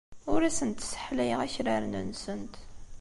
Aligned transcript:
Ur 0.33 0.41
asent-sseḥlayeɣ 0.43 1.39
akraren-nsent. 1.45 2.55